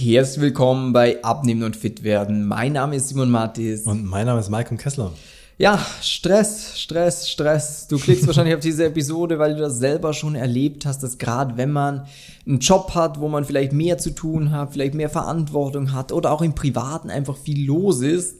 Herzlich 0.00 0.40
willkommen 0.40 0.92
bei 0.92 1.24
Abnehmen 1.24 1.64
und 1.64 1.74
Fit 1.74 2.04
werden. 2.04 2.46
Mein 2.46 2.74
Name 2.74 2.94
ist 2.94 3.08
Simon 3.08 3.32
Mattis. 3.32 3.82
Und 3.82 4.04
mein 4.04 4.26
Name 4.26 4.38
ist 4.38 4.48
Malcolm 4.48 4.78
Kessler. 4.78 5.12
Ja, 5.58 5.84
Stress, 6.00 6.78
Stress, 6.78 7.28
Stress. 7.28 7.88
Du 7.88 7.98
klickst 7.98 8.24
wahrscheinlich 8.28 8.54
auf 8.54 8.60
diese 8.60 8.84
Episode, 8.84 9.40
weil 9.40 9.56
du 9.56 9.60
das 9.60 9.80
selber 9.80 10.12
schon 10.12 10.36
erlebt 10.36 10.86
hast, 10.86 11.02
dass 11.02 11.18
gerade 11.18 11.56
wenn 11.56 11.72
man 11.72 12.06
einen 12.46 12.60
Job 12.60 12.94
hat, 12.94 13.18
wo 13.18 13.26
man 13.26 13.44
vielleicht 13.44 13.72
mehr 13.72 13.98
zu 13.98 14.14
tun 14.14 14.52
hat, 14.52 14.72
vielleicht 14.72 14.94
mehr 14.94 15.10
Verantwortung 15.10 15.92
hat 15.92 16.12
oder 16.12 16.30
auch 16.30 16.42
im 16.42 16.54
Privaten 16.54 17.10
einfach 17.10 17.36
viel 17.36 17.66
los 17.66 18.00
ist, 18.00 18.36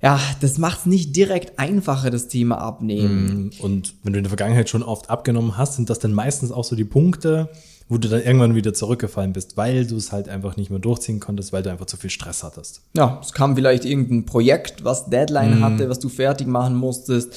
ja, 0.00 0.18
das 0.40 0.56
macht 0.56 0.80
es 0.80 0.86
nicht 0.86 1.14
direkt 1.14 1.58
einfacher, 1.58 2.08
das 2.08 2.28
Thema 2.28 2.56
Abnehmen. 2.56 3.50
Mm, 3.58 3.62
und 3.62 3.94
wenn 4.02 4.14
du 4.14 4.20
in 4.20 4.24
der 4.24 4.30
Vergangenheit 4.30 4.70
schon 4.70 4.82
oft 4.82 5.10
abgenommen 5.10 5.58
hast, 5.58 5.76
sind 5.76 5.90
das 5.90 5.98
dann 5.98 6.14
meistens 6.14 6.50
auch 6.50 6.64
so 6.64 6.76
die 6.76 6.84
Punkte, 6.84 7.50
wo 7.88 7.98
du 7.98 8.08
dann 8.08 8.22
irgendwann 8.22 8.54
wieder 8.54 8.74
zurückgefallen 8.74 9.32
bist, 9.32 9.56
weil 9.56 9.86
du 9.86 9.96
es 9.96 10.12
halt 10.12 10.28
einfach 10.28 10.56
nicht 10.56 10.70
mehr 10.70 10.78
durchziehen 10.78 11.20
konntest, 11.20 11.52
weil 11.52 11.62
du 11.62 11.70
einfach 11.70 11.86
zu 11.86 11.96
viel 11.96 12.10
Stress 12.10 12.42
hattest. 12.42 12.82
Ja, 12.96 13.20
es 13.22 13.32
kam 13.32 13.54
vielleicht 13.54 13.84
irgendein 13.84 14.24
Projekt, 14.24 14.84
was 14.84 15.10
Deadline 15.10 15.58
mhm. 15.58 15.64
hatte, 15.64 15.88
was 15.88 15.98
du 15.98 16.08
fertig 16.08 16.46
machen 16.46 16.76
musstest. 16.76 17.34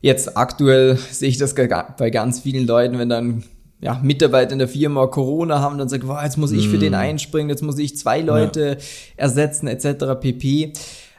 Jetzt 0.00 0.36
aktuell 0.36 0.96
sehe 1.10 1.28
ich 1.28 1.38
das 1.38 1.54
bei 1.54 2.10
ganz 2.10 2.40
vielen 2.40 2.66
Leuten, 2.66 2.98
wenn 2.98 3.08
dann 3.08 3.44
ja, 3.80 4.00
Mitarbeiter 4.02 4.52
in 4.52 4.58
der 4.58 4.68
Firma 4.68 5.06
Corona 5.06 5.60
haben, 5.60 5.78
dann 5.78 5.88
sagt, 5.88 6.06
wow, 6.06 6.22
jetzt 6.22 6.38
muss 6.38 6.52
ich 6.52 6.68
für 6.68 6.78
den 6.78 6.92
mm. 6.92 6.96
einspringen, 6.96 7.50
jetzt 7.50 7.62
muss 7.62 7.78
ich 7.78 7.98
zwei 7.98 8.22
Leute 8.22 8.78
ja. 8.78 8.84
ersetzen, 9.16 9.66
etc. 9.66 10.18
pp. 10.20 10.72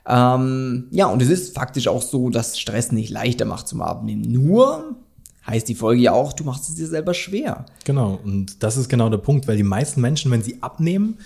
Ähm, 0.08 0.88
ja, 0.92 1.06
und 1.06 1.22
es 1.22 1.30
ist 1.30 1.56
faktisch 1.56 1.88
auch 1.88 2.02
so, 2.02 2.30
dass 2.30 2.58
Stress 2.58 2.92
nicht 2.92 3.12
leichter 3.12 3.46
macht 3.46 3.68
zum 3.68 3.82
Abnehmen. 3.82 4.24
Nur 4.32 4.96
heißt 5.48 5.68
die 5.68 5.76
Folge 5.76 6.02
ja 6.02 6.14
auch, 6.14 6.34
du 6.34 6.44
machst 6.44 6.70
es 6.70 6.76
dir 6.76 6.88
selber 6.88 7.14
schwer. 7.14 7.66
Genau, 7.84 8.20
und 8.24 8.64
das 8.64 8.78
ist 8.78 8.90
genau 8.90 9.10
der 9.10 9.18
Punkt, 9.18 9.48
weil 9.48 9.58
die 9.58 9.64
meisten 9.64 10.02
Menschen, 10.02 10.32
wenn 10.32 10.42
sie 10.42 10.62
abnehmen, 10.62 11.20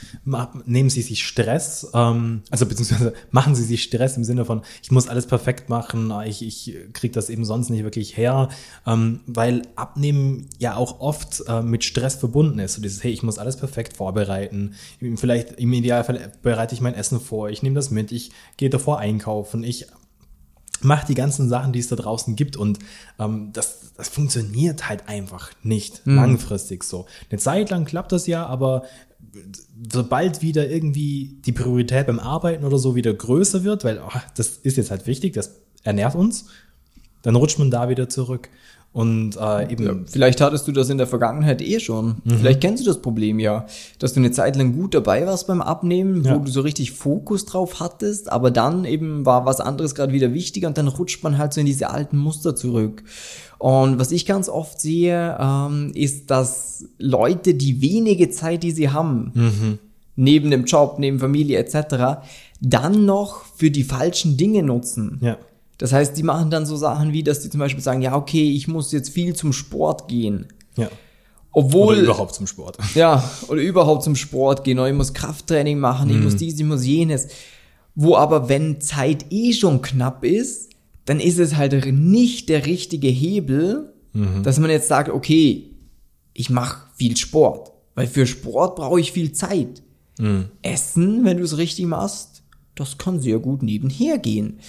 nehmen 0.66 0.90
sie 0.90 1.02
sich 1.02 1.26
Stress, 1.26 1.90
ähm, 1.94 2.42
also 2.50 2.66
beziehungsweise 2.66 3.14
machen 3.32 3.56
sie 3.56 3.64
sich 3.64 3.84
Stress 3.84 4.18
im 4.18 4.24
Sinne 4.24 4.46
von, 4.46 4.62
ich 4.84 4.92
muss 4.92 5.08
alles 5.08 5.26
perfekt 5.26 5.70
machen, 5.70 6.14
ich, 6.26 6.46
ich 6.46 6.76
kriege 6.94 7.14
das 7.14 7.30
eben 7.30 7.46
sonst 7.46 7.70
nicht 7.70 7.84
wirklich 7.84 8.18
her, 8.18 8.50
ähm, 8.86 9.22
weil 9.26 9.62
Abnehmen 9.76 10.48
ja 10.58 10.76
auch 10.76 11.00
oft 11.00 11.44
äh, 11.48 11.62
mit 11.62 11.84
Stress 11.84 12.16
verbunden 12.16 12.60
ist. 12.60 12.74
So 12.74 12.82
dieses, 12.82 13.04
hey, 13.04 13.12
ich 13.12 13.24
muss 13.24 13.38
alles 13.38 13.58
perfekt 13.58 13.96
vorbereiten, 13.96 14.76
vielleicht 15.16 15.54
im 15.54 15.72
Idealfall 15.72 16.32
bereite 16.42 16.76
ich 16.76 16.82
mein 16.82 16.94
Essen 16.94 17.20
vor, 17.20 17.50
ich 17.50 17.64
nehme 17.64 17.76
das 17.76 17.92
mit, 17.92 18.12
ich 18.12 18.32
gehe 18.58 18.70
davor 18.70 19.00
einkaufen, 19.00 19.64
ich 19.64 19.88
macht 20.82 21.10
die 21.10 21.16
ganzen 21.16 21.50
Sachen, 21.50 21.74
die 21.74 21.80
es 21.80 21.88
da 21.88 21.96
draußen 21.96 22.36
gibt 22.36 22.58
und 22.58 22.80
ähm, 23.20 23.50
das, 23.54 23.94
das 23.96 24.10
funktioniert 24.10 24.90
halt 24.90 25.08
einfach 25.08 25.52
nicht 25.64 26.06
mhm. 26.06 26.16
langfristig 26.16 26.84
so. 26.84 27.06
Eine 27.30 27.40
Zeit 27.40 27.70
lang 27.70 27.86
klappt 27.86 28.12
das 28.12 28.28
ja, 28.28 28.46
aber 28.46 28.84
sobald 29.92 30.42
wieder 30.42 30.70
irgendwie 30.70 31.40
die 31.46 31.52
Priorität 31.52 32.08
beim 32.08 32.20
Arbeiten 32.20 32.64
oder 32.64 32.78
so 32.78 32.96
wieder 32.96 33.14
größer 33.14 33.64
wird, 33.64 33.84
weil 33.84 34.00
oh, 34.00 34.20
das 34.36 34.58
ist 34.58 34.78
jetzt 34.78 34.92
halt 34.92 35.08
wichtig, 35.08 35.34
das 35.34 35.56
ernährt 35.84 36.16
uns, 36.16 36.46
dann 37.22 37.36
rutscht 37.36 37.60
man 37.60 37.72
da 37.72 37.90
wieder 37.90 38.10
zurück. 38.10 38.50
Und 38.92 39.38
äh, 39.38 39.72
eben. 39.72 39.86
Ja, 39.86 39.94
vielleicht 40.08 40.42
hattest 40.42 40.68
du 40.68 40.72
das 40.72 40.90
in 40.90 40.98
der 40.98 41.06
Vergangenheit 41.06 41.62
eh 41.62 41.80
schon. 41.80 42.16
Mhm. 42.24 42.38
Vielleicht 42.40 42.62
kennst 42.62 42.84
du 42.84 42.88
das 42.88 43.02
Problem 43.02 43.40
ja, 43.40 43.68
dass 44.00 44.14
du 44.14 44.20
eine 44.20 44.32
Zeit 44.32 44.56
lang 44.56 44.74
gut 44.74 44.96
dabei 44.96 45.28
warst 45.28 45.46
beim 45.46 45.62
Abnehmen, 45.62 46.24
ja. 46.24 46.36
wo 46.36 46.40
du 46.40 46.50
so 46.50 46.62
richtig 46.62 46.92
Fokus 46.94 47.46
drauf 47.46 47.80
hattest, 47.80 48.32
aber 48.32 48.50
dann 48.50 48.86
eben 48.86 49.28
war 49.28 49.46
was 49.46 49.62
anderes 49.62 49.94
gerade 49.94 50.12
wieder 50.12 50.34
wichtiger 50.34 50.68
und 50.68 50.78
dann 50.78 50.88
rutscht 50.88 51.24
man 51.24 51.38
halt 51.38 51.54
so 51.54 51.60
in 51.60 51.68
diese 51.68 51.92
alten 51.92 52.18
Muster 52.18 52.56
zurück. 52.56 53.04
Und 53.60 54.00
was 54.00 54.12
ich 54.12 54.26
ganz 54.26 54.50
oft 54.50 54.82
sehe, 54.82 55.38
ähm, 55.40 55.92
ist, 55.94 56.32
dass 56.32 56.86
Leute 56.98 57.54
die 57.54 57.82
wenige 57.82 58.32
Zeit, 58.32 58.64
die 58.64 58.72
sie 58.72 58.90
haben, 58.90 59.32
mhm. 59.36 59.80
neben 60.16 60.50
dem 60.50 60.66
Job, 60.66 60.96
neben 60.98 61.20
Familie 61.20 61.60
etc., 61.60 62.24
dann 62.60 63.06
noch 63.06 63.44
für 63.56 63.70
die 63.70 63.84
falschen 63.84 64.36
Dinge 64.36 64.64
nutzen. 64.64 65.20
Ja. 65.22 65.38
Das 65.80 65.94
heißt, 65.94 66.16
die 66.16 66.24
machen 66.24 66.52
dann 66.52 66.66
so 66.66 66.76
Sachen 66.76 67.14
wie, 67.14 67.24
dass 67.24 67.40
die 67.40 67.50
zum 67.50 67.62
Beispiel 67.62 67.82
sagen, 67.82 68.02
ja, 68.02 68.16
okay, 68.16 68.52
ich 68.52 68.68
muss 68.68 68.92
jetzt 68.92 69.10
viel 69.10 69.34
zum 69.34 69.54
Sport 69.54 70.08
gehen. 70.10 70.48
Ja. 70.76 70.90
Obwohl. 71.52 71.96
Oder 71.96 72.04
überhaupt 72.04 72.36
zum 72.36 72.46
Sport. 72.46 72.78
Ja, 72.96 73.28
oder 73.48 73.62
überhaupt 73.62 74.04
zum 74.04 74.16
Sport 74.16 74.66
gehen. 74.66 74.78
Oder 74.78 74.90
ich 74.90 74.96
muss 74.96 75.14
Krafttraining 75.14 75.80
machen, 75.80 76.10
mhm. 76.10 76.18
ich 76.18 76.24
muss 76.24 76.36
dies, 76.36 76.60
ich 76.60 76.66
muss 76.66 76.86
jenes. 76.86 77.30
Wo 77.96 78.16
aber, 78.18 78.50
wenn 78.50 78.82
Zeit 78.82 79.26
eh 79.32 79.54
schon 79.54 79.82
knapp 79.82 80.24
ist, 80.24 80.70
dann 81.06 81.22
ist 81.22 81.40
es 81.40 81.56
halt 81.56 81.74
nicht 81.92 82.50
der 82.50 82.66
richtige 82.66 83.08
Hebel, 83.08 83.94
mhm. 84.14 84.44
dass 84.44 84.60
man 84.60 84.70
jetzt 84.70 84.90
sagt, 84.90 85.10
okay, 85.10 85.72
ich 86.34 86.50
mache 86.50 86.88
viel 86.96 87.16
Sport. 87.16 87.72
Weil 87.96 88.08
für 88.08 88.28
Sport 88.28 88.76
brauche 88.76 89.00
ich 89.00 89.14
viel 89.14 89.32
Zeit. 89.32 89.82
Mhm. 90.20 90.50
Essen, 90.62 91.24
wenn 91.24 91.38
du 91.38 91.44
es 91.44 91.58
richtig 91.58 91.86
machst, 91.86 92.29
das 92.80 92.98
kann 92.98 93.20
sehr 93.20 93.40
gut 93.40 93.62
nebenher 93.62 94.18
gehen. 94.18 94.60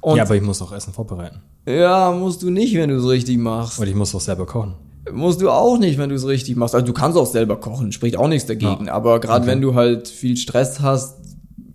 Und 0.00 0.16
ja, 0.16 0.24
aber 0.24 0.36
ich 0.36 0.42
muss 0.42 0.60
auch 0.60 0.72
Essen 0.72 0.92
vorbereiten. 0.92 1.40
Ja, 1.66 2.12
musst 2.12 2.42
du 2.42 2.50
nicht, 2.50 2.74
wenn 2.74 2.90
du 2.90 2.96
es 2.96 3.06
richtig 3.06 3.38
machst. 3.38 3.78
Und 3.78 3.86
ich 3.86 3.94
muss 3.94 4.14
auch 4.14 4.20
selber 4.20 4.46
kochen. 4.46 4.74
Musst 5.12 5.40
du 5.40 5.50
auch 5.50 5.78
nicht, 5.78 5.98
wenn 5.98 6.10
du 6.10 6.14
es 6.14 6.26
richtig 6.26 6.56
machst. 6.56 6.74
Also 6.74 6.86
du 6.86 6.92
kannst 6.92 7.16
auch 7.16 7.26
selber 7.26 7.56
kochen, 7.56 7.92
spricht 7.92 8.16
auch 8.16 8.28
nichts 8.28 8.46
dagegen. 8.46 8.86
Ja. 8.86 8.92
Aber 8.92 9.20
gerade 9.20 9.42
okay. 9.42 9.52
wenn 9.52 9.60
du 9.60 9.74
halt 9.74 10.08
viel 10.08 10.36
Stress 10.36 10.80
hast, 10.80 11.16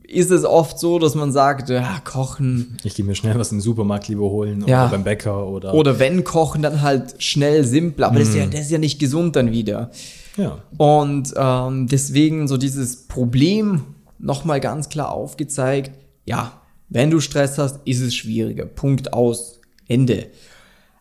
ist 0.07 0.31
es 0.31 0.45
oft 0.45 0.79
so, 0.79 0.99
dass 0.99 1.15
man 1.15 1.31
sagt, 1.31 1.69
ja, 1.69 1.99
kochen. 2.03 2.77
Ich 2.83 2.95
gehe 2.95 3.05
mir 3.05 3.15
schnell 3.15 3.37
was 3.37 3.51
im 3.51 3.59
Supermarkt 3.59 4.07
lieber 4.07 4.29
holen 4.29 4.63
ja. 4.67 4.83
oder 4.83 4.91
beim 4.91 5.03
Bäcker 5.03 5.47
oder. 5.47 5.73
Oder 5.73 5.99
wenn 5.99 6.23
kochen, 6.23 6.61
dann 6.61 6.81
halt 6.81 7.15
schnell 7.21 7.63
simpel. 7.63 8.03
Aber 8.03 8.15
mm. 8.15 8.19
das, 8.19 8.29
ist 8.29 8.35
ja, 8.35 8.45
mhm. 8.45 8.51
das 8.51 8.61
ist 8.61 8.71
ja 8.71 8.77
nicht 8.77 8.99
gesund 8.99 9.35
dann 9.35 9.51
wieder. 9.51 9.91
Ja. 10.37 10.59
Und 10.77 11.33
ähm, 11.35 11.87
deswegen 11.87 12.47
so 12.47 12.57
dieses 12.57 13.07
Problem 13.07 13.81
nochmal 14.25 14.59
ganz 14.59 14.89
klar 14.89 15.11
aufgezeigt, 15.11 15.91
ja, 16.25 16.61
wenn 16.89 17.11
du 17.11 17.19
Stress 17.19 17.57
hast, 17.57 17.79
ist 17.85 18.01
es 18.01 18.15
schwieriger. 18.15 18.65
Punkt 18.65 19.13
aus. 19.13 19.59
Ende. 19.87 20.27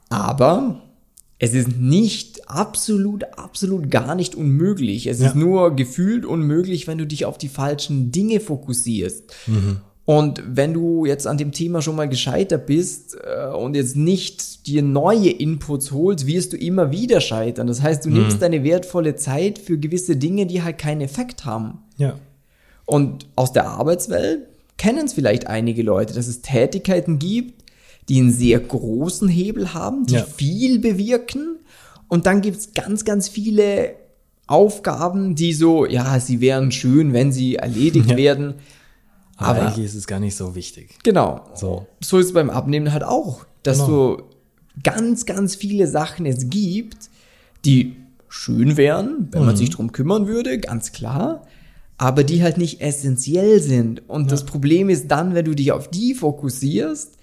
Aber 0.08 0.82
es 1.38 1.54
ist 1.54 1.78
nicht 1.78 2.48
absolut, 2.48 3.24
absolut 3.36 3.90
gar 3.90 4.14
nicht 4.14 4.34
unmöglich. 4.34 5.06
Es 5.06 5.20
ja. 5.20 5.28
ist 5.28 5.34
nur 5.34 5.74
gefühlt 5.74 6.24
unmöglich, 6.24 6.86
wenn 6.86 6.98
du 6.98 7.06
dich 7.06 7.24
auf 7.24 7.38
die 7.38 7.48
falschen 7.48 8.12
Dinge 8.12 8.40
fokussierst. 8.40 9.34
Mhm. 9.46 9.78
Und 10.06 10.42
wenn 10.46 10.74
du 10.74 11.06
jetzt 11.06 11.26
an 11.26 11.38
dem 11.38 11.52
Thema 11.52 11.80
schon 11.80 11.96
mal 11.96 12.08
gescheitert 12.08 12.66
bist 12.66 13.16
äh, 13.24 13.46
und 13.48 13.74
jetzt 13.74 13.96
nicht 13.96 14.66
dir 14.66 14.82
neue 14.82 15.30
Inputs 15.30 15.92
holst, 15.92 16.26
wirst 16.26 16.52
du 16.52 16.58
immer 16.58 16.92
wieder 16.92 17.22
scheitern. 17.22 17.66
Das 17.66 17.80
heißt, 17.80 18.04
du 18.04 18.10
mhm. 18.10 18.16
nimmst 18.16 18.42
deine 18.42 18.64
wertvolle 18.64 19.16
Zeit 19.16 19.58
für 19.58 19.78
gewisse 19.78 20.16
Dinge, 20.16 20.44
die 20.44 20.62
halt 20.62 20.76
keinen 20.76 21.00
Effekt 21.00 21.46
haben. 21.46 21.78
Ja. 21.96 22.18
Und 22.87 23.27
aus 23.37 23.53
der 23.53 23.69
Arbeitswelt 23.69 24.47
kennen 24.77 25.06
es 25.06 25.15
vielleicht 25.15 25.47
einige 25.47 25.83
Leute, 25.83 26.15
dass 26.15 26.27
es 26.27 26.43
Tätigkeiten 26.43 27.19
gibt, 27.19 27.65
die 28.09 28.21
einen 28.21 28.33
sehr 28.33 28.61
großen 28.61 29.28
Hebel 29.28 29.72
haben, 29.72 30.06
die 30.06 30.15
ja. 30.15 30.25
viel 30.25 30.78
bewirken. 30.78 31.59
Und 32.09 32.27
dann 32.27 32.43
gibt 32.43 32.59
es 32.59 32.72
ganz, 32.75 33.05
ganz 33.05 33.28
viele 33.28 33.95
Aufgaben, 34.47 35.34
die 35.34 35.55
so, 35.55 35.87
ja, 35.87 36.21
sie 36.21 36.41
wären 36.41 36.71
schön, 36.71 37.12
wenn 37.12 37.33
sie 37.33 37.56
erledigt 37.56 38.11
ja. 38.11 38.17
werden. 38.17 38.55
Aber, 39.37 39.49
Aber 39.49 39.69
eigentlich 39.69 39.87
ist 39.87 39.95
es 39.95 40.06
gar 40.06 40.21
nicht 40.21 40.37
so 40.37 40.55
wichtig. 40.55 40.99
Genau. 41.03 41.45
So, 41.55 41.87
so 42.01 42.19
ist 42.19 42.27
es 42.27 42.33
beim 42.34 42.51
Abnehmen 42.51 42.93
halt 42.93 43.05
auch, 43.05 43.47
dass 43.62 43.78
genau. 43.78 43.89
so 43.89 44.31
ganz, 44.83 45.25
ganz 45.25 45.56
viele 45.56 45.87
Sachen 45.87 46.27
es 46.27 46.51
gibt, 46.51 47.11
die 47.65 47.97
schön 48.28 48.77
wären, 48.77 49.28
wenn 49.31 49.41
mhm. 49.41 49.47
man 49.47 49.56
sich 49.56 49.71
drum 49.71 49.93
kümmern 49.93 50.27
würde, 50.27 50.59
ganz 50.59 50.93
klar 50.93 51.43
aber 51.97 52.25
die 52.25 52.43
halt 52.43 52.59
nicht 52.59 52.81
essentiell 52.81 53.60
sind. 53.60 54.09
Und 54.09 54.22
ja. 54.22 54.28
das 54.28 54.44
Problem 54.44 54.88
ist 54.88 55.09
dann, 55.09 55.34
wenn 55.34 55.44
du 55.44 55.55
dich 55.55 55.72
auf 55.72 55.88
die 55.88 56.15
fokussierst, 56.15 57.19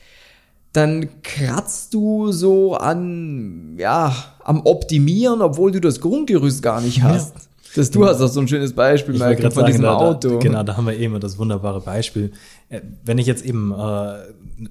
dann 0.73 1.09
kratzt 1.23 1.93
du 1.93 2.31
so 2.31 2.75
an, 2.75 3.75
ja, 3.77 4.15
am 4.43 4.61
Optimieren, 4.65 5.41
obwohl 5.41 5.71
du 5.71 5.81
das 5.81 5.99
Grundgerüst 5.99 6.63
gar 6.63 6.79
nicht 6.81 7.01
hast. 7.03 7.35
Ja. 7.35 7.41
Das, 7.75 7.89
du 7.89 8.05
hast 8.05 8.21
auch 8.21 8.27
so 8.27 8.41
ein 8.41 8.49
schönes 8.49 8.73
Beispiel, 8.73 9.13
Michael, 9.13 9.43
von 9.43 9.51
sagen, 9.51 9.67
diesem 9.67 9.83
da, 9.83 9.95
Auto. 9.95 10.39
genau, 10.39 10.63
da 10.63 10.75
haben 10.75 10.87
wir 10.87 10.97
eben 10.97 11.17
das 11.21 11.37
wunderbare 11.37 11.79
Beispiel. 11.79 12.31
Äh, 12.67 12.81
wenn 13.05 13.17
ich 13.17 13.27
jetzt 13.27 13.45
eben 13.45 13.71
äh, 13.71 14.17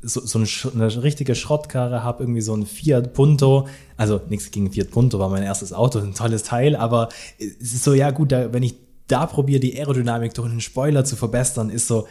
so, 0.03 0.21
so 0.21 0.39
eine, 0.39 0.49
eine 0.75 1.03
richtige 1.03 1.35
Schrottkarre 1.35 2.05
habe, 2.05 2.25
irgendwie 2.25 2.43
so 2.43 2.55
ein 2.55 2.67
Fiat 2.67 3.15
Punto, 3.15 3.69
also 3.97 4.21
nichts 4.29 4.51
gegen 4.51 4.71
Fiat 4.71 4.91
Punto, 4.91 5.19
war 5.19 5.31
mein 5.31 5.43
erstes 5.43 5.73
Auto, 5.73 5.99
ein 5.99 6.15
tolles 6.15 6.43
Teil, 6.43 6.77
aber 6.77 7.09
es 7.39 7.73
ist 7.73 7.85
so, 7.85 7.95
ja 7.95 8.11
gut, 8.11 8.33
da, 8.33 8.53
wenn 8.53 8.63
ich 8.63 8.75
da 9.11 9.27
probiere, 9.27 9.61
die 9.61 9.79
Aerodynamik 9.79 10.35
durch 10.35 10.51
einen 10.51 10.61
Spoiler 10.61 11.05
zu 11.05 11.17
verbessern, 11.17 11.71
ist 11.71 11.87
so, 11.87 12.07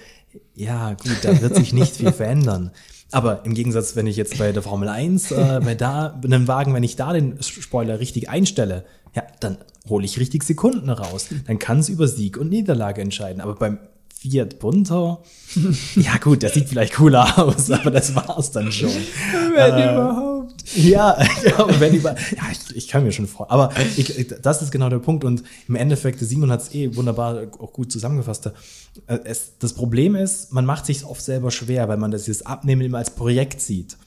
ja, 0.56 0.94
gut, 0.94 1.18
da 1.24 1.42
wird 1.42 1.56
sich 1.56 1.74
nicht 1.74 1.96
viel 1.96 2.12
verändern. 2.12 2.72
Aber 3.12 3.44
im 3.46 3.56
Gegensatz, 3.56 3.96
wenn 3.96 4.06
ich 4.06 4.18
jetzt 4.18 4.38
bei 4.38 4.51
der 4.51 4.62
Formel 4.62 4.88
1, 4.88 5.31
äh, 5.31 5.62
bei 5.63 5.74
da, 5.74 6.19
einem 6.24 6.48
Wagen, 6.48 6.74
wenn 6.74 6.84
ich 6.84 6.96
da 6.96 7.13
den 7.13 7.42
Spoiler 7.42 8.00
richtig 8.00 8.30
einstelle, 8.30 8.86
ja, 9.16 9.24
dann 9.40 9.57
hole 9.88 10.06
ich 10.06 10.19
richtig 10.19 10.44
Sekunden 10.44 10.90
raus. 10.90 11.28
Dann 11.48 11.57
kann 11.57 11.80
es 11.80 11.90
über 11.90 12.07
Sieg 12.07 12.38
und 12.38 12.50
Niederlage 12.50 13.01
entscheiden. 13.01 13.42
Aber 13.42 13.56
beim 13.56 13.80
Fiat 14.16 14.60
Punto, 14.60 15.24
ja 15.96 16.18
gut, 16.18 16.44
der 16.44 16.50
sieht 16.50 16.69
vielleicht 16.69 16.94
cooler 16.96 17.38
aus, 17.40 17.72
aber 17.72 17.90
das 17.90 18.13
war's 18.13 18.51
dann 18.51 18.72
schon. 18.72 18.92
Wenn 19.56 19.74
äh, 19.74 19.94
überhaupt. 19.94 20.29
Ja, 20.75 21.18
ja, 21.44 21.80
wenn 21.80 21.94
über, 21.94 22.16
ja 22.16 22.44
ich, 22.51 22.75
ich 22.75 22.88
kann 22.88 23.04
mir 23.04 23.12
schon 23.12 23.27
vor. 23.27 23.51
Aber 23.51 23.71
ich, 23.98 24.27
das 24.42 24.62
ist 24.62 24.71
genau 24.71 24.89
der 24.89 25.00
Punkt. 25.00 25.24
Und 25.24 25.44
im 25.68 25.75
Endeffekt, 25.75 26.19
Simon 26.19 26.51
hat 26.51 26.62
es 26.62 26.74
eh 26.74 26.95
wunderbar 26.95 27.48
auch 27.60 27.74
gut 27.74 27.92
zusammengefasst. 27.92 28.48
Äh, 29.07 29.19
es, 29.24 29.54
das 29.60 29.74
Problem 29.74 30.16
ist, 30.16 30.54
man 30.54 30.66
macht 30.66 30.86
sich 30.86 31.06
oft 31.06 31.21
selber 31.21 31.51
schwer, 31.51 31.88
weil 31.88 31.98
man 31.98 32.12
das 32.12 32.27
jetzt 32.27 32.45
Abnehmen 32.48 32.81
immer 32.81 33.00
als 33.00 33.12
Projekt 33.12 33.62
sieht 33.62 33.98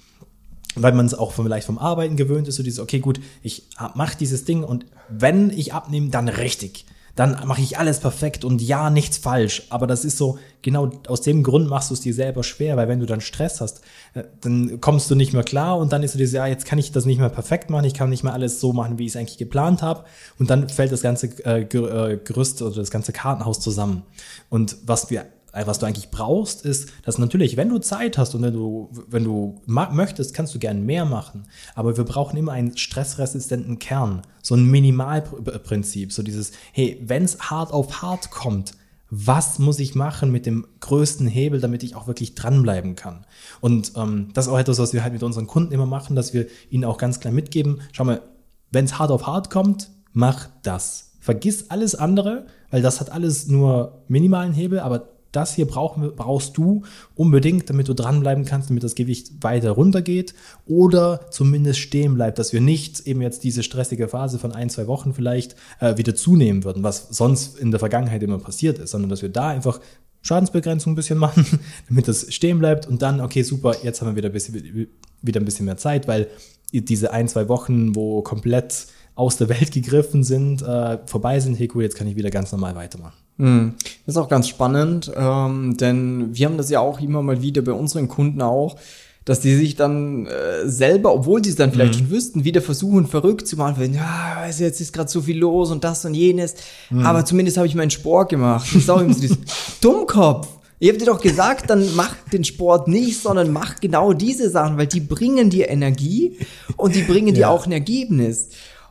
weil 0.74 0.92
man 0.92 1.04
es 1.04 1.12
auch 1.12 1.32
vielleicht 1.32 1.66
vom 1.66 1.78
Arbeiten 1.78 2.16
gewöhnt 2.16 2.48
ist, 2.48 2.56
so 2.56 2.62
dieses, 2.62 2.80
okay, 2.80 3.00
gut, 3.00 3.20
ich 3.42 3.64
mache 3.94 4.16
dieses 4.18 4.44
Ding 4.44 4.64
und 4.64 4.86
wenn 5.10 5.50
ich 5.50 5.74
abnehme, 5.74 6.08
dann 6.08 6.28
richtig 6.28 6.86
dann 7.14 7.36
mache 7.46 7.60
ich 7.60 7.78
alles 7.78 8.00
perfekt 8.00 8.44
und 8.44 8.62
ja, 8.62 8.88
nichts 8.88 9.18
falsch. 9.18 9.64
Aber 9.68 9.86
das 9.86 10.04
ist 10.04 10.16
so, 10.16 10.38
genau 10.62 10.90
aus 11.08 11.20
dem 11.20 11.42
Grund 11.42 11.68
machst 11.68 11.90
du 11.90 11.94
es 11.94 12.00
dir 12.00 12.14
selber 12.14 12.42
schwer, 12.42 12.76
weil 12.76 12.88
wenn 12.88 13.00
du 13.00 13.06
dann 13.06 13.20
Stress 13.20 13.60
hast, 13.60 13.82
äh, 14.14 14.24
dann 14.40 14.80
kommst 14.80 15.10
du 15.10 15.14
nicht 15.14 15.32
mehr 15.32 15.42
klar 15.42 15.76
und 15.78 15.92
dann 15.92 16.02
ist 16.02 16.14
du 16.14 16.18
dir 16.18 16.28
so, 16.28 16.38
ja, 16.38 16.46
jetzt 16.46 16.64
kann 16.64 16.78
ich 16.78 16.90
das 16.92 17.04
nicht 17.04 17.18
mehr 17.18 17.28
perfekt 17.28 17.68
machen, 17.68 17.84
ich 17.84 17.94
kann 17.94 18.08
nicht 18.08 18.24
mehr 18.24 18.32
alles 18.32 18.60
so 18.60 18.72
machen, 18.72 18.98
wie 18.98 19.04
ich 19.04 19.12
es 19.12 19.16
eigentlich 19.16 19.38
geplant 19.38 19.82
habe. 19.82 20.04
Und 20.38 20.48
dann 20.50 20.68
fällt 20.68 20.92
das 20.92 21.02
ganze 21.02 21.26
äh, 21.44 21.62
äh 21.62 22.18
Gerüst 22.22 22.62
oder 22.62 22.76
das 22.76 22.90
ganze 22.90 23.12
Kartenhaus 23.12 23.60
zusammen. 23.60 24.04
Und 24.48 24.76
was 24.86 25.10
wir 25.10 25.26
was 25.52 25.78
du 25.78 25.86
eigentlich 25.86 26.10
brauchst, 26.10 26.64
ist, 26.64 26.90
dass 27.04 27.18
natürlich, 27.18 27.56
wenn 27.56 27.68
du 27.68 27.78
Zeit 27.78 28.16
hast 28.18 28.34
und 28.34 28.42
wenn 28.42 28.54
du, 28.54 28.88
wenn 29.08 29.24
du 29.24 29.60
möchtest, 29.66 30.34
kannst 30.34 30.54
du 30.54 30.58
gern 30.58 30.84
mehr 30.84 31.04
machen. 31.04 31.44
Aber 31.74 31.96
wir 31.96 32.04
brauchen 32.04 32.36
immer 32.36 32.52
einen 32.52 32.76
stressresistenten 32.76 33.78
Kern. 33.78 34.22
So 34.42 34.54
ein 34.54 34.64
Minimalprinzip. 34.64 36.12
So 36.12 36.22
dieses, 36.22 36.52
hey, 36.72 37.00
wenn 37.04 37.24
es 37.24 37.50
hart 37.50 37.72
auf 37.72 38.02
hart 38.02 38.30
kommt, 38.30 38.72
was 39.14 39.58
muss 39.58 39.78
ich 39.78 39.94
machen 39.94 40.32
mit 40.32 40.46
dem 40.46 40.66
größten 40.80 41.26
Hebel, 41.26 41.60
damit 41.60 41.82
ich 41.82 41.94
auch 41.94 42.06
wirklich 42.06 42.34
dranbleiben 42.34 42.96
kann? 42.96 43.26
Und 43.60 43.92
ähm, 43.94 44.30
das 44.32 44.46
ist 44.46 44.52
auch 44.52 44.58
etwas, 44.58 44.78
was 44.78 44.94
wir 44.94 45.02
halt 45.02 45.12
mit 45.12 45.22
unseren 45.22 45.46
Kunden 45.46 45.74
immer 45.74 45.84
machen, 45.84 46.16
dass 46.16 46.32
wir 46.32 46.46
ihnen 46.70 46.86
auch 46.86 46.96
ganz 46.96 47.20
klar 47.20 47.34
mitgeben, 47.34 47.82
schau 47.92 48.04
mal, 48.04 48.22
wenn 48.70 48.86
es 48.86 48.98
hart 48.98 49.10
auf 49.10 49.26
hart 49.26 49.50
kommt, 49.50 49.90
mach 50.14 50.48
das. 50.62 51.10
Vergiss 51.20 51.70
alles 51.70 51.94
andere, 51.94 52.46
weil 52.70 52.80
das 52.80 53.00
hat 53.00 53.12
alles 53.12 53.48
nur 53.48 54.02
minimalen 54.08 54.54
Hebel, 54.54 54.80
aber 54.80 55.11
das 55.32 55.54
hier 55.54 55.66
brauchen, 55.66 56.12
brauchst 56.14 56.56
du 56.56 56.82
unbedingt, 57.14 57.68
damit 57.68 57.88
du 57.88 57.94
dranbleiben 57.94 58.44
kannst, 58.44 58.68
damit 58.70 58.84
das 58.84 58.94
Gewicht 58.94 59.42
weiter 59.42 59.72
runtergeht 59.72 60.34
oder 60.66 61.26
zumindest 61.30 61.80
stehen 61.80 62.14
bleibt, 62.14 62.38
dass 62.38 62.52
wir 62.52 62.60
nicht 62.60 63.06
eben 63.06 63.22
jetzt 63.22 63.42
diese 63.42 63.62
stressige 63.62 64.08
Phase 64.08 64.38
von 64.38 64.52
ein, 64.52 64.70
zwei 64.70 64.86
Wochen 64.86 65.14
vielleicht 65.14 65.56
äh, 65.80 65.96
wieder 65.96 66.14
zunehmen 66.14 66.64
würden, 66.64 66.82
was 66.82 67.08
sonst 67.10 67.58
in 67.58 67.70
der 67.70 67.80
Vergangenheit 67.80 68.22
immer 68.22 68.38
passiert 68.38 68.78
ist, 68.78 68.90
sondern 68.90 69.08
dass 69.08 69.22
wir 69.22 69.30
da 69.30 69.48
einfach 69.48 69.80
Schadensbegrenzung 70.22 70.92
ein 70.92 70.96
bisschen 70.96 71.18
machen, 71.18 71.46
damit 71.88 72.08
das 72.08 72.32
stehen 72.32 72.58
bleibt 72.58 72.86
und 72.86 73.02
dann, 73.02 73.20
okay, 73.20 73.42
super, 73.42 73.76
jetzt 73.82 74.00
haben 74.00 74.08
wir 74.08 74.16
wieder 74.16 74.28
ein 74.28 74.32
bisschen, 74.32 74.88
wieder 75.22 75.40
ein 75.40 75.44
bisschen 75.44 75.66
mehr 75.66 75.76
Zeit, 75.76 76.06
weil 76.06 76.28
diese 76.72 77.12
ein, 77.12 77.28
zwei 77.28 77.48
Wochen, 77.48 77.94
wo 77.94 78.22
komplett 78.22 78.86
aus 79.14 79.36
der 79.36 79.48
Welt 79.48 79.72
gegriffen 79.72 80.24
sind, 80.24 80.62
äh, 80.62 80.98
vorbei 81.06 81.38
sind, 81.40 81.58
hey 81.58 81.68
cool, 81.74 81.82
jetzt 81.82 81.96
kann 81.96 82.06
ich 82.06 82.16
wieder 82.16 82.30
ganz 82.30 82.50
normal 82.52 82.74
weitermachen. 82.74 83.21
Hm. 83.38 83.74
Das 84.06 84.14
ist 84.14 84.20
auch 84.20 84.28
ganz 84.28 84.48
spannend, 84.48 85.10
ähm, 85.16 85.76
denn 85.76 86.28
wir 86.32 86.46
haben 86.46 86.58
das 86.58 86.70
ja 86.70 86.80
auch 86.80 87.00
immer 87.00 87.22
mal 87.22 87.42
wieder 87.42 87.62
bei 87.62 87.72
unseren 87.72 88.08
Kunden 88.08 88.42
auch, 88.42 88.76
dass 89.24 89.40
die 89.40 89.54
sich 89.54 89.76
dann 89.76 90.26
äh, 90.26 90.68
selber, 90.68 91.14
obwohl 91.14 91.42
sie 91.42 91.50
es 91.50 91.56
dann 91.56 91.72
vielleicht 91.72 91.94
mhm. 91.94 91.98
schon 91.98 92.10
wüssten, 92.10 92.44
wieder 92.44 92.60
versuchen 92.60 93.06
verrückt 93.06 93.46
zu 93.46 93.56
machen, 93.56 93.76
weil, 93.78 93.94
ja, 93.94 94.34
weiß 94.36 94.58
jetzt 94.58 94.80
ist 94.80 94.92
gerade 94.92 95.10
so 95.10 95.22
viel 95.22 95.38
los 95.38 95.70
und 95.70 95.84
das 95.84 96.04
und 96.04 96.14
jenes, 96.14 96.54
mhm. 96.90 97.06
aber 97.06 97.24
zumindest 97.24 97.56
habe 97.56 97.66
ich 97.66 97.74
meinen 97.74 97.90
Sport 97.90 98.30
gemacht. 98.30 98.66
Das 98.72 98.82
ist 98.82 98.90
auch 98.90 99.00
immer 99.00 99.14
so 99.14 99.20
dieses 99.20 99.38
Dummkopf. 99.80 100.48
Ihr 100.80 100.90
habt 100.90 101.00
dir 101.00 101.06
doch 101.06 101.20
gesagt, 101.20 101.70
dann 101.70 101.94
mach 101.94 102.16
den 102.32 102.42
Sport 102.42 102.88
nicht, 102.88 103.22
sondern 103.22 103.52
mach 103.52 103.78
genau 103.78 104.12
diese 104.12 104.50
Sachen, 104.50 104.76
weil 104.76 104.88
die 104.88 104.98
bringen 104.98 105.48
dir 105.48 105.68
Energie 105.68 106.38
und 106.76 106.96
die 106.96 107.02
bringen 107.02 107.28
ja. 107.28 107.34
dir 107.34 107.50
auch 107.50 107.66
ein 107.66 107.72
Ergebnis. 107.72 108.48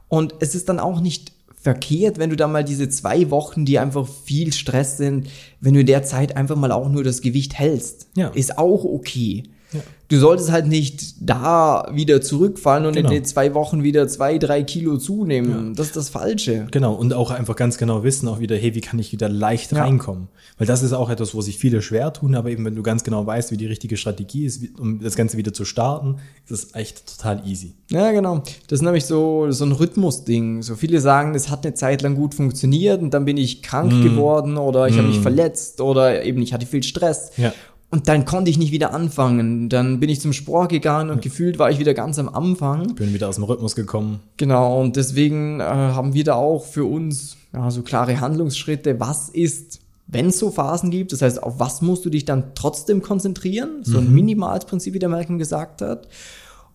Und 0.07 0.35
es 0.39 0.55
ist 0.55 0.69
dann 0.69 0.79
auch 0.79 1.01
nicht 1.01 1.33
verkehrt, 1.61 2.17
wenn 2.17 2.31
du 2.31 2.35
da 2.35 2.47
mal 2.47 2.63
diese 2.63 2.89
zwei 2.89 3.29
Wochen, 3.29 3.65
die 3.65 3.77
einfach 3.77 4.07
viel 4.07 4.51
Stress 4.51 4.97
sind, 4.97 5.29
wenn 5.59 5.75
du 5.75 5.81
in 5.81 5.85
der 5.85 6.03
Zeit 6.03 6.35
einfach 6.35 6.55
mal 6.55 6.71
auch 6.71 6.89
nur 6.89 7.03
das 7.03 7.21
Gewicht 7.21 7.53
hältst. 7.57 8.07
Ja. 8.15 8.29
Ist 8.29 8.57
auch 8.57 8.83
okay. 8.83 9.43
Ja. 9.73 9.79
Du 10.09 10.17
solltest 10.17 10.51
halt 10.51 10.67
nicht 10.67 11.15
da 11.21 11.89
wieder 11.93 12.21
zurückfallen 12.21 12.85
und 12.85 12.95
genau. 12.95 13.07
in 13.07 13.15
den 13.15 13.23
zwei 13.23 13.53
Wochen 13.53 13.81
wieder 13.81 14.09
zwei, 14.09 14.37
drei 14.37 14.63
Kilo 14.63 14.97
zunehmen. 14.97 15.69
Ja. 15.69 15.73
Das 15.75 15.87
ist 15.87 15.95
das 15.95 16.09
Falsche. 16.09 16.67
Genau. 16.71 16.93
Und 16.93 17.13
auch 17.13 17.31
einfach 17.31 17.55
ganz 17.55 17.77
genau 17.77 18.03
wissen, 18.03 18.27
auch 18.27 18.41
wieder, 18.41 18.57
hey, 18.57 18.75
wie 18.75 18.81
kann 18.81 18.99
ich 18.99 19.13
wieder 19.13 19.29
leicht 19.29 19.71
ja. 19.71 19.83
reinkommen? 19.83 20.27
Weil 20.57 20.67
das 20.67 20.83
ist 20.83 20.91
auch 20.91 21.09
etwas, 21.09 21.33
wo 21.33 21.39
sich 21.39 21.57
viele 21.57 21.81
schwer 21.81 22.11
tun, 22.11 22.35
aber 22.35 22.49
eben, 22.49 22.65
wenn 22.65 22.75
du 22.75 22.83
ganz 22.83 23.05
genau 23.05 23.25
weißt, 23.25 23.51
wie 23.51 23.57
die 23.57 23.67
richtige 23.67 23.95
Strategie 23.95 24.45
ist, 24.45 24.77
um 24.77 24.99
das 24.99 25.15
Ganze 25.15 25.37
wieder 25.37 25.53
zu 25.53 25.63
starten, 25.63 26.17
ist 26.45 26.51
es 26.51 26.75
echt 26.75 27.17
total 27.17 27.47
easy. 27.47 27.75
Ja, 27.89 28.11
genau. 28.11 28.43
Das 28.67 28.79
ist 28.79 28.83
nämlich 28.83 29.05
so, 29.05 29.49
so 29.51 29.63
ein 29.63 29.71
Rhythmusding. 29.71 30.61
So 30.61 30.75
viele 30.75 30.99
sagen, 30.99 31.35
es 31.35 31.49
hat 31.49 31.65
eine 31.65 31.73
Zeit 31.73 32.01
lang 32.01 32.15
gut 32.15 32.35
funktioniert 32.35 33.01
und 33.01 33.13
dann 33.13 33.23
bin 33.23 33.37
ich 33.37 33.63
krank 33.63 33.93
mm. 33.93 34.03
geworden 34.03 34.57
oder 34.57 34.87
ich 34.87 34.95
mm. 34.95 34.97
habe 34.97 35.07
mich 35.07 35.19
verletzt 35.19 35.79
oder 35.79 36.23
eben 36.25 36.41
ich 36.41 36.53
hatte 36.53 36.65
viel 36.65 36.83
Stress. 36.83 37.31
Ja. 37.37 37.53
Und 37.91 38.07
dann 38.07 38.23
konnte 38.23 38.49
ich 38.49 38.57
nicht 38.57 38.71
wieder 38.71 38.93
anfangen. 38.93 39.67
Dann 39.67 39.99
bin 39.99 40.09
ich 40.09 40.21
zum 40.21 40.31
Sport 40.31 40.71
gegangen 40.71 41.09
und 41.09 41.17
ja. 41.17 41.21
gefühlt 41.21 41.59
war 41.59 41.69
ich 41.69 41.77
wieder 41.77 41.93
ganz 41.93 42.17
am 42.19 42.29
Anfang. 42.29 42.95
Bin 42.95 43.13
wieder 43.13 43.27
aus 43.27 43.35
dem 43.35 43.43
Rhythmus 43.43 43.75
gekommen. 43.75 44.21
Genau, 44.37 44.79
und 44.79 44.95
deswegen 44.95 45.59
äh, 45.59 45.63
haben 45.63 46.13
wir 46.13 46.23
da 46.23 46.35
auch 46.35 46.63
für 46.63 46.85
uns 46.85 47.35
ja, 47.53 47.69
so 47.69 47.81
klare 47.81 48.21
Handlungsschritte. 48.21 49.01
Was 49.01 49.27
ist, 49.27 49.81
wenn 50.07 50.27
es 50.27 50.39
so 50.39 50.51
Phasen 50.51 50.89
gibt? 50.89 51.11
Das 51.11 51.21
heißt, 51.21 51.43
auf 51.43 51.59
was 51.59 51.81
musst 51.81 52.05
du 52.05 52.09
dich 52.09 52.23
dann 52.23 52.55
trotzdem 52.55 53.01
konzentrieren? 53.01 53.81
So 53.83 53.97
ein 53.97 54.07
mhm. 54.07 54.15
minimales 54.15 54.63
Prinzip, 54.63 54.93
wie 54.93 54.99
der 54.99 55.09
Malcolm 55.09 55.37
gesagt 55.37 55.81
hat. 55.81 56.07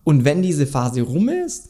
Und 0.03 0.23
wenn 0.23 0.43
diese 0.43 0.67
Phase 0.67 1.01
rum 1.01 1.29
ist, 1.29 1.69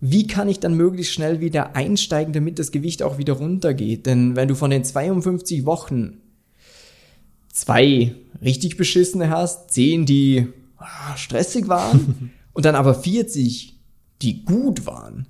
wie 0.00 0.26
kann 0.26 0.48
ich 0.48 0.58
dann 0.58 0.74
möglichst 0.74 1.12
schnell 1.12 1.40
wieder 1.40 1.76
einsteigen, 1.76 2.32
damit 2.32 2.58
das 2.58 2.70
Gewicht 2.70 3.02
auch 3.02 3.18
wieder 3.18 3.34
runtergeht? 3.34 4.06
Denn 4.06 4.36
wenn 4.36 4.48
du 4.48 4.54
von 4.54 4.70
den 4.70 4.84
52 4.84 5.66
Wochen 5.66 6.16
zwei 7.52 8.14
richtig 8.42 8.76
beschissene 8.76 9.30
hast, 9.30 9.70
zehn, 9.70 10.06
die 10.06 10.48
ah, 10.78 11.16
stressig 11.16 11.68
waren 11.68 12.32
und 12.52 12.64
dann 12.64 12.74
aber 12.74 12.94
40, 12.94 13.78
die 14.22 14.44
gut 14.44 14.86
waren, 14.86 15.26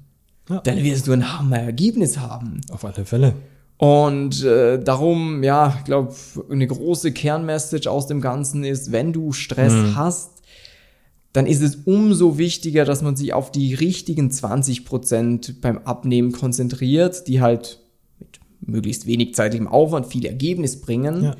ja. 0.48 0.60
dann 0.60 0.82
wirst 0.82 1.06
du 1.06 1.12
ein 1.12 1.38
Hammer-Ergebnis 1.38 2.18
haben. 2.18 2.60
Auf 2.70 2.84
alle 2.84 3.04
Fälle. 3.04 3.34
Und 3.76 4.44
äh, 4.44 4.78
darum, 4.78 5.42
ja, 5.42 5.74
ich 5.78 5.84
glaube, 5.84 6.14
eine 6.50 6.66
große 6.66 7.12
Kernmessage 7.12 7.90
aus 7.90 8.06
dem 8.06 8.20
Ganzen 8.20 8.62
ist, 8.62 8.92
wenn 8.92 9.12
du 9.12 9.32
Stress 9.32 9.72
mhm. 9.72 9.96
hast, 9.96 10.42
dann 11.32 11.46
ist 11.46 11.62
es 11.62 11.76
umso 11.84 12.38
wichtiger, 12.38 12.84
dass 12.84 13.02
man 13.02 13.16
sich 13.16 13.32
auf 13.32 13.50
die 13.52 13.72
richtigen 13.74 14.30
20 14.30 14.84
Prozent 14.84 15.60
beim 15.60 15.78
Abnehmen 15.78 16.32
konzentriert, 16.32 17.26
die 17.28 17.40
halt 17.40 17.80
mit 18.18 18.40
möglichst 18.60 19.06
wenig 19.06 19.34
zeitlichem 19.34 19.68
Aufwand 19.68 20.06
viel 20.06 20.26
Ergebnis 20.26 20.80
bringen. 20.80 21.24
Ja. 21.24 21.36